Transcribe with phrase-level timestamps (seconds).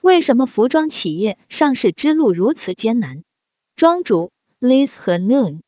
[0.00, 3.22] 为什么服装企业上市之路如此艰难？
[3.76, 5.60] 庄主 Liz 和 Noon，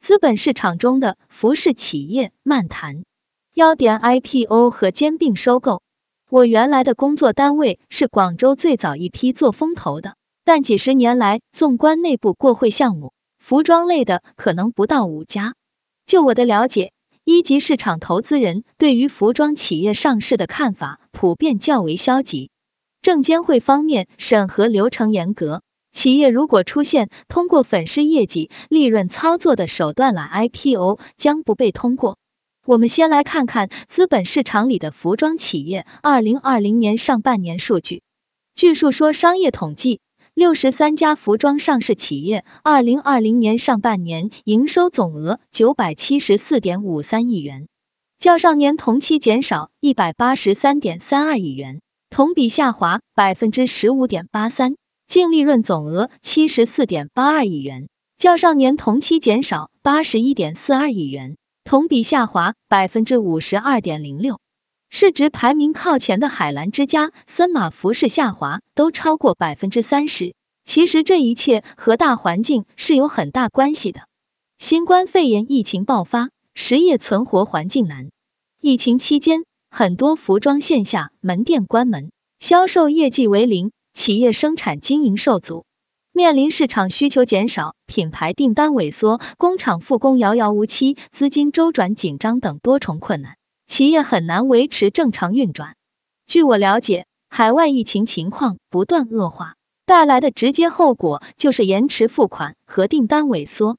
[0.00, 3.04] 资本市场中的服饰企业漫谈。
[3.52, 5.82] 要点 IPO 和兼并收购。
[6.30, 15.54] 我原来的工作单位是广州最早一批做风投的，但几十年来，纵观内部过会项目，服装类的可能不到五家。
[16.06, 22.50] 就我的了解，一级市场投资人对于服装企业上市的看法普遍较为消极。
[23.04, 25.60] 证监会方面审核流程严格，
[25.92, 32.16] 企业如果出现通过粉饰业绩、利润操作的手段来 IPO，将不被通过。
[32.64, 38.00] 我们先来看看资本市场里的服装企业二零二零年上半年数据。
[38.54, 40.00] 据述说商业统计，
[40.32, 47.68] 六十三家服装上市企业二零二零年上半年营收总额九百七十四点五三亿元，
[48.18, 51.82] 较上年同期减少一百八十三点三二亿元。
[52.14, 64.38] 同比下滑百分之十五点八三，净利润总额七十四点八二亿元，较上年同期减少八十一点四二亿元，同比下滑百分之五十二点零六。
[64.90, 70.36] 市值排名靠前的海澜之家、森马服饰下滑都超过百分之三十。
[70.64, 74.02] 其实这一切和大环境是有很大关系的。
[74.56, 78.10] 新冠肺炎疫情爆发，实业存活环境难。
[78.60, 79.42] 疫情期间。
[79.76, 85.64] 很多服装线下门店关门，销售业绩为零，企业生产经营受阻，
[86.12, 93.34] 面临市场需求减少、品牌订单萎缩、工厂复工遥遥无期、资金周转紧张等多重困难，
[93.66, 95.74] 企业很难维持正常运转。
[96.24, 103.76] 据我了解，海外疫情情况不断恶化，带来的直接后果就是延迟付款和订单萎缩。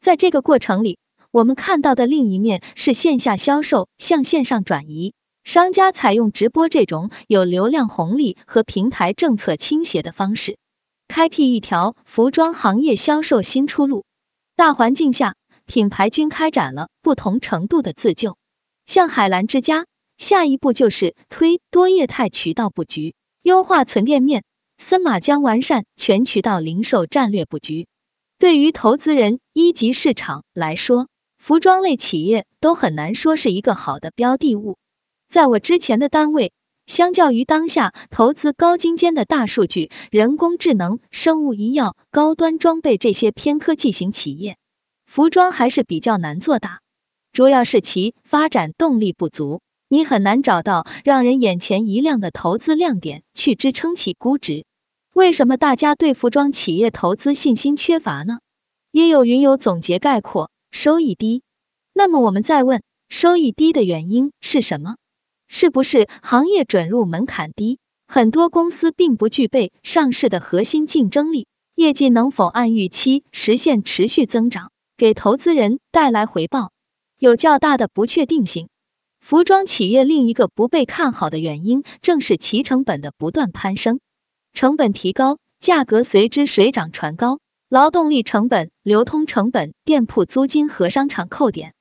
[0.00, 0.98] 在这个过程里，
[1.30, 5.14] 我们看到的另一面是线下销售向线上转移。
[5.46, 10.58] 商家采用直播这种有流量红利和平台政策倾斜的方式，
[11.06, 14.04] 开辟一条服装行业销售新出路。
[14.56, 18.36] 大环境下，品牌均开展了不同程度的自救。
[18.86, 19.86] 像海澜之家，
[20.16, 24.40] 下一步就是推多业态渠道布局，优化存店面；
[24.78, 27.86] 森马将完善全渠道零售战略布局。
[28.40, 31.06] 对于投资人一级市场来说，
[31.38, 34.76] 服装类企业都很难说是一个好的标的物。
[35.28, 36.52] 在我之前的单位，
[36.86, 44.56] 相较于当下投资高精尖的大数据、人工智能、生物医药、高端装备这些偏科技型企业，
[45.04, 46.80] 服装还是比较难做大，
[47.32, 54.64] 主要是其发展动力不足，你很难找到让人眼前一亮的投资亮点去支撑起估值。
[55.12, 58.38] 为什么大家对服装企业投资信心缺乏呢？
[58.92, 61.42] 也有云友总结概括：收益低。
[61.92, 64.96] 那么我们再问，收益低的原因是什么？
[65.58, 76.72] 是不是行业准入门槛低，很多公司并不具备上市的核心竞争力，业绩能否按预期实现持续增长，给投资人带来回报，
[77.18, 78.68] 有较大的不确定性。
[79.18, 84.00] 服装企业另一个不被看好的原因，正是其成本的不断攀升，
[84.52, 87.40] 成本提高，价格随之水涨船高，
[87.70, 91.72] 劳动力成本、流通成本、店铺租金和商场扣点。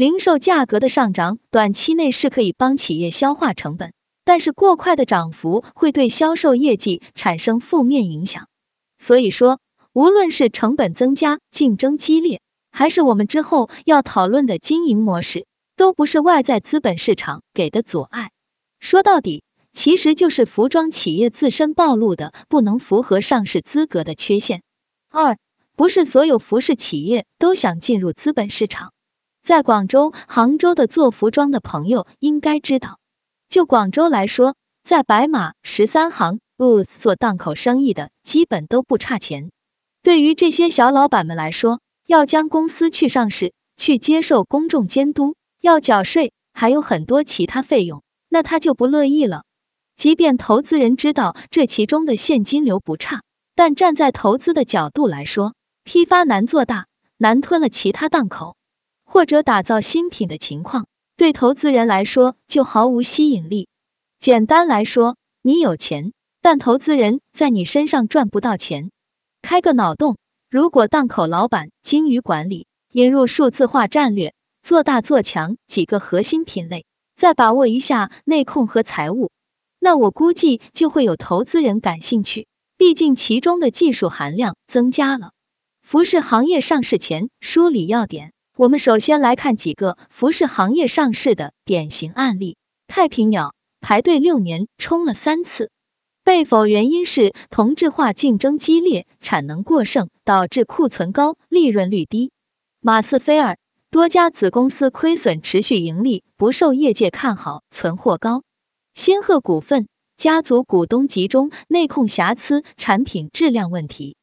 [0.00, 3.92] 零售价格的上涨，短期内是可以帮企业消化成本，
[4.24, 8.48] 但是过快的涨幅会对销售业绩产生负面影响。
[8.96, 9.60] 所以说，
[9.92, 12.40] 无论是成本增加、竞争激烈，
[12.72, 15.44] 还是我们之后要讨论的经营模式，
[15.76, 18.30] 都不是外在资本市场给的阻碍。
[18.78, 24.62] 说到底，其实就是服装企业自身暴露的不能符合上市资格的缺陷。
[25.10, 25.36] 二，
[25.76, 28.94] 不是所有服饰企业都想进入资本市场。
[29.50, 33.00] 在广州、杭州的做服装的朋友应该知道，
[33.48, 39.50] 就广州来说，在白马、十三行、Boots 做档口生意的，基本都不差钱。
[40.04, 49.42] 对于这些小老板们来说，要将公司去上市，去接受公众监督，要缴税，还有很多其他费用，那他就不乐意了。
[49.96, 53.24] 即便投资人知道这其中的现金流不差，
[53.56, 56.86] 但站在投资的角度来说，批发难做大，
[57.16, 58.54] 难吞了其他档口。
[59.12, 60.86] 或者打造新品的情况，
[61.16, 63.66] 对投资人来说就毫无吸引力。
[64.20, 68.92] 简单来说，你有钱，但投资人在你身上赚不到钱。
[69.42, 70.16] 开个脑洞，
[70.48, 76.86] 如果档口老板精于管理，引入数字化战略，做大做强几个核心品类，
[77.16, 79.32] 再把握一下内控和财务，
[79.80, 82.46] 那我估计就会有投资人感兴趣。
[82.76, 85.32] 毕竟其中的技术含量增加了。
[85.82, 88.32] 服饰行业上市前梳理要点。
[88.60, 92.58] 我们首先来看几个服饰行业上市的典型案例。
[92.88, 95.70] 太平鸟排队六年冲了三次，
[96.24, 102.32] 被否原因是同质化竞争激烈，产能过剩，导致库存高，利润率低。
[102.80, 103.56] 马斯菲尔
[103.90, 108.42] 多家子公司亏损持续，盈利不受业界看好，存货高。
[108.92, 114.16] 仙鹤股份家族股东集中，内控瑕疵，产品质量问题。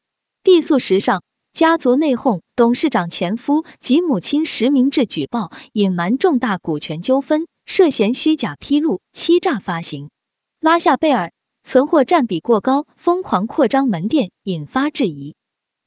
[0.44, 1.24] 地素时尚
[1.58, 10.12] 家族内讧，董事长前夫及母亲实名制举报，隐瞒重大股权纠纷，涉嫌虚假披露、欺诈发行。
[10.60, 11.34] 拉夏贝尔
[11.64, 15.34] 存货占比过高，疯狂扩张门店，引发质疑。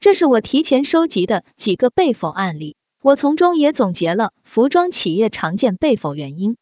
[0.01, 6.57] 这是我提前收集的几个被否案例，我从中也总结了服装企业常见被否原因。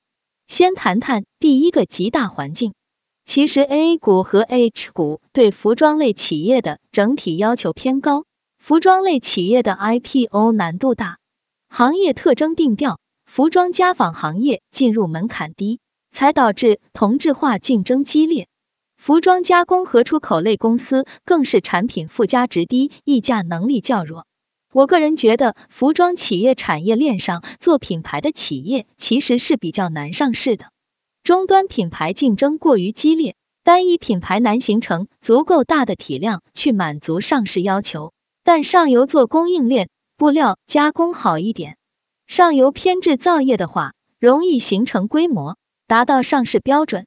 [0.45, 2.75] 先谈谈第一个极大环境。
[3.25, 8.25] 其实 A 股和 H 股对服装类企业的整体要求偏高，
[8.69, 11.18] 服装类企业的 IPO 难度大，
[11.69, 15.80] 行业特征定调，服装家纺行业进入门槛低，
[16.12, 18.48] 才导致同质化竞争激烈。
[18.95, 24.27] 服装加工和出口类公司更是产品附加值低，溢价能力较弱。
[24.71, 30.66] 我个人觉得，服装企业产业链上做品牌的企业其实是比较难上市的。
[31.24, 38.13] 终端品牌竞争过于激烈，单一品牌难形成足够大的体量去满足上市要求。
[38.51, 41.77] 但上游做供应链、布料加工好一点，
[42.25, 45.55] 上游偏制造业的话，容易形成规模，
[45.85, 47.05] 达到上市标准。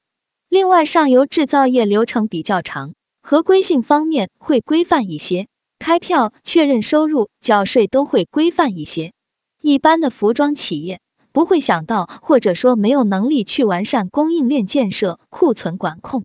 [0.49, 5.49] 另外，上游制造业流程比较长，合规性方面会规范一些。
[5.81, 9.13] 开票、确认收入、缴税都会规范一些。
[9.61, 11.01] 一般的服装企业
[11.33, 16.23] 不会想到，或者说没有能力去完善供应链建设、库存管控。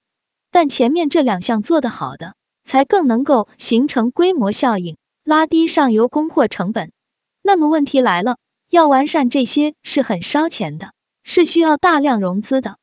[0.51, 4.95] 但前面这两项做得好的，才更能够形成规模效应，
[5.27, 6.93] 拉低上游供货成本。
[7.41, 8.37] 那么问题来了，
[8.69, 12.77] 要完善这些是很烧钱的，是需要大量融资的。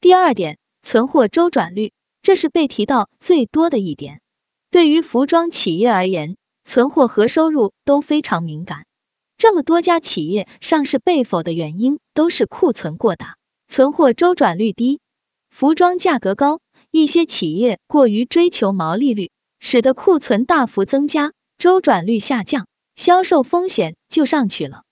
[0.00, 1.92] 第二点，存货周转率，
[2.22, 4.20] 这是被提到最多的一点。
[4.70, 8.86] 对于服装企业而言，存货和收入都非常敏感。
[9.36, 15.00] 这么多家企业上市被否的原因，都是库存过大，存货周转率低，
[15.50, 16.60] 服装价格高，
[16.92, 24.84] 一些企业过于追求毛利率，使得库存大幅增加，周转率下降，销售风险就上去了。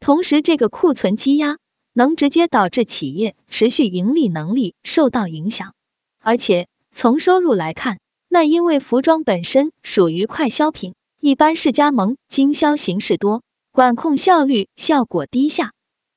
[0.00, 1.58] 同时，这个库存积压
[1.92, 5.74] 能直接导致企业持续盈利能力受到影响。
[6.18, 15.72] 而且从收入来看，那因为服装本身属于快消品，一般是加盟经销形式多，管控效率效果低下，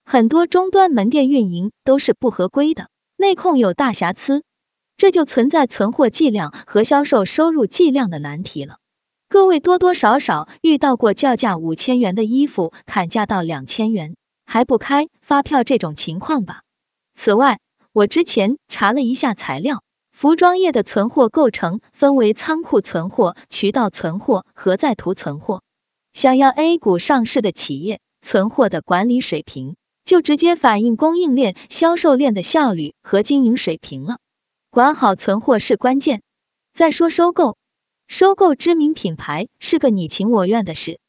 [0.06, 2.88] 很多终端门店运营都是不合规的，
[3.18, 4.42] 内控有大瑕疵，
[4.96, 8.78] 这就存在存货计量和销售收入计量的难题了。
[9.38, 14.16] 各位多多少少遇到过叫价五千元的衣服砍价到两千元
[14.48, 16.64] 还不开发票这种情况吧？
[17.14, 17.60] 此外，
[17.94, 19.84] 我之前查了一下材料。
[20.12, 25.62] 服装业的存货构成分为仓库存货、渠道存货和在途存货。
[26.14, 34.18] 想要 A 股上市的企业，存货的管理水平就直接反映供应链、销售链的效率和经营水平了。
[34.72, 36.24] 管好存货是关键。
[36.74, 37.56] 再说收购，
[38.08, 41.00] 收购知名品牌是个你情我愿的事，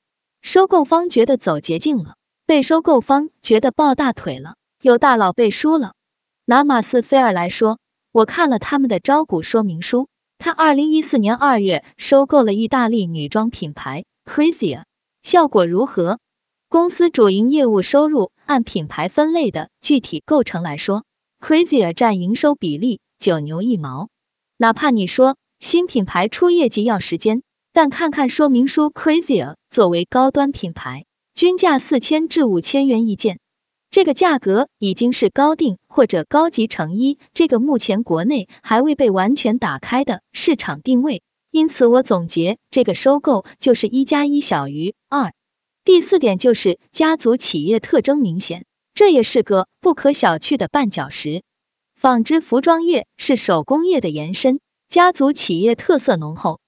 [0.43, 5.95] 收购方觉得走捷径了，被收购方觉得抱大腿了，有大佬背书了。
[6.45, 7.79] 拿马斯菲尔来说。
[8.11, 10.09] 我看了他们的招股说明书，
[10.39, 14.85] 他二零一四年二月收购了意大利女装品牌 Crazier，
[15.23, 16.19] 效果如何？
[16.71, 21.05] 公司主营业务收入按品牌分类的具体构成来说
[21.39, 24.09] ，Crazier 占营收比例九牛一毛。
[24.57, 33.41] 哪怕你说新品牌出业绩要时间，但看看说明书，Crazier 作为高端品牌，均价四千至五千元一件。
[33.91, 41.23] 这个价格已经是高定或者高级成衣，这个目前国内还未被完全打开的市场定位。
[41.51, 45.33] 因此，我总结这个收购就是一加一小于二。
[45.85, 51.43] 第四点就是家族企业特征明显，这也是个不可小觑的绊脚石。
[51.97, 56.61] 纺织服装业是手工业的延伸，家族企业特色浓厚。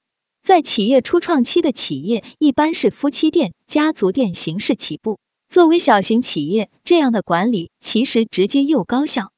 [0.42, 5.18] 在企业初创期的企业一般是夫妻店、家族店形式起步。
[5.48, 9.32] 作为小型企业，这样的管理其实直接又高效。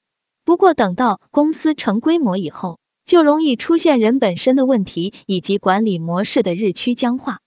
[0.44, 7.38] 不过等到公司成规模以后，就容易出现人本身的问题以及管理模式的日趋僵化。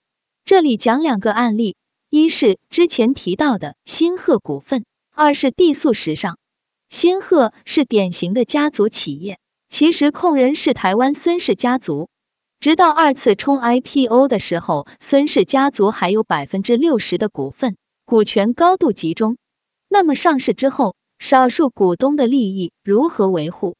[0.46, 1.76] 这里讲两个案例，
[2.08, 6.38] 一是之前提到的新鹤股份，二是地素时尚。
[6.88, 12.08] 新鹤是典型的家族企业，其实控人是台湾孙氏家族。
[12.58, 17.76] 直到二次冲 IPO 的时候，孙氏家族还有百分之六十的股份。
[18.04, 19.36] 股权高度集中，
[19.88, 23.74] 那么上市之后，少数股东的利益如何维护？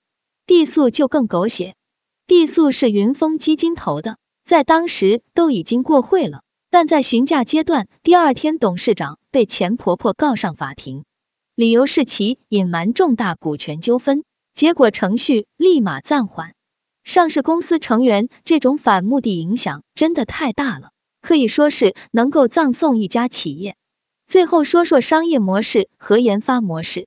[0.46, 1.74] 地素就更狗血。
[2.26, 11.04] 地素是云峰基金投的，在当时都已经过会了，但在询价阶段，第二天董事长被钱婆婆告上法庭，
[11.54, 14.24] 理由是其隐瞒重大股权纠纷，
[14.56, 16.54] 结果程序立马暂缓。
[17.04, 23.76] 上市公司成员这种反目的影响真的太大了，可以说是能够葬送一家企业。
[24.26, 27.06] 最后说说商业模式和研发模式。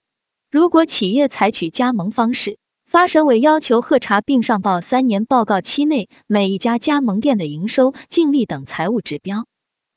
[0.51, 9.47] 如果企业采取加盟方式，发审委要求核查并上报三年报告期内每一家加盟店的营收、净利等财务指标。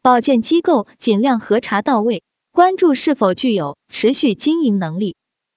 [0.01, 5.17] 保荐机构尽量核查到位，关注是否具有持续经营能力。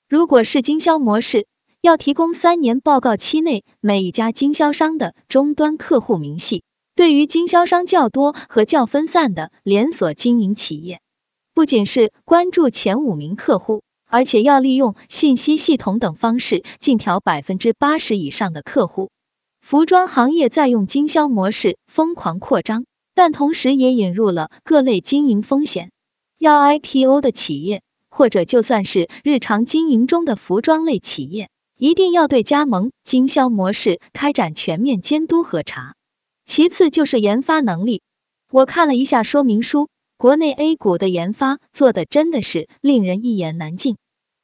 [0.10, 1.48] 如果是经销模式，
[1.86, 6.63] 要提供三年报告期内每一家经销商的终端客户明细。
[6.96, 11.00] 对于经销商较多和较分散的连锁经营企业，
[11.54, 13.84] 不仅是关注前五名客户。
[14.08, 19.12] 而且要利用信息系统等方式尽调百分之八十以上的客户。
[19.62, 25.92] 服装行业在用经销模式疯狂扩张，但同时也引入了各类经营风险。
[26.39, 35.96] 要 IPO 的企业，或者就算是日常经营中的服装类企业，一定要对加盟经销模式开展全面监督核查。
[36.46, 38.01] 其次就是研发能力，
[38.51, 43.98] 我看了一下说明书，国内 A 股的研发做的真的是令人一言难尽。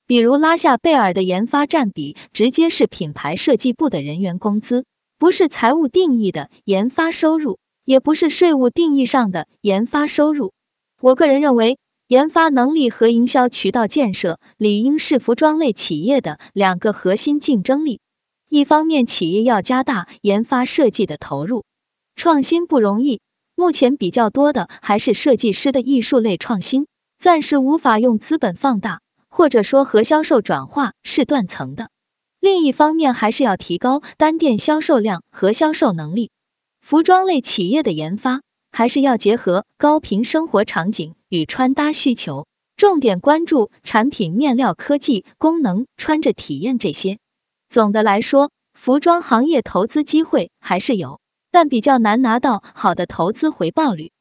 [0.07, 4.83] 比如拉夏贝尔的研发占比，直接是品牌设计部的人员工资，
[5.17, 10.51] 不是财务定义的研发收入，也不是税务定义上的研发收入。
[10.99, 11.77] 我个人认为，
[12.11, 18.01] 研发能力和营销渠道建设理应是服装类企业的两个核心竞争力。
[18.49, 21.63] 一方面，企业要加大研发设计的投入，
[22.17, 23.21] 创新不容易，
[23.55, 26.85] 目前比较多的还是设计师的艺术类创新，
[27.17, 28.99] 暂时无法用资本放大。
[29.29, 31.87] 或者说和销售转化是断层的。
[32.41, 36.29] 另一方面，还是要提高单店销售量和销售能力。
[36.81, 38.41] 服装类企业的研发
[38.71, 42.47] 还是要结合高频生活场景与穿搭需求，
[42.77, 47.19] 重点关注产品面料科技、功能、穿着体验这些。
[47.69, 51.19] 总的来说，服装行业投资机会还是有，
[51.51, 54.11] 但比较难拿到好的投资回报率。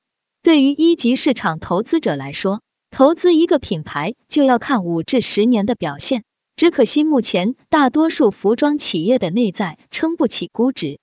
[0.42, 6.24] 对于一级市场投资者来说，投资一个品牌就要看五至十年的表现，
[6.56, 10.98] 只可惜目前大多数服装企业的内在撑不起估值，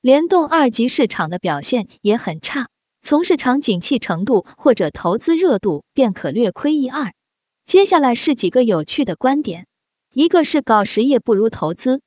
[0.00, 2.68] 联动二级市场的表现也很差，
[3.02, 7.12] 从市场景气程度或者投资热度便可略亏一二。
[7.64, 9.66] 接下来是几个有趣的观点，
[10.14, 12.00] 一个是搞实业不如投资，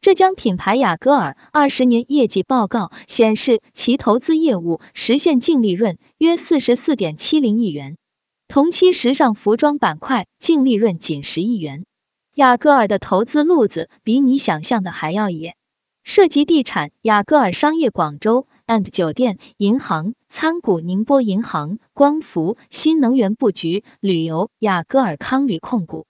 [0.00, 7.96] 浙江品牌雅戈尔二十年业绩报告显示，其投资业务实现净利润约四十四点七零亿元。
[8.48, 11.84] 同期时尚服装板块净利润仅十亿元，
[12.34, 15.54] 雅戈尔的投资路子比你想象的还要野，
[16.08, 26.06] 涉及地产雅戈尔商业广州 and 酒店、银行参股宁波银行、光伏、新能源布局、旅游雅戈尔康旅控股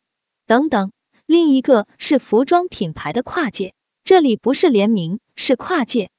[0.46, 0.92] 等等。
[1.26, 3.74] 另一个是服装品牌的跨界，
[4.04, 6.10] 这里不是联名，是跨界。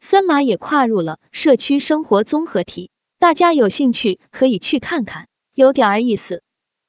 [0.00, 2.90] 森马也跨入了社区生活综合体，
[3.20, 5.28] 大家有兴趣可以去看看。
[5.54, 6.42] 有点儿意思。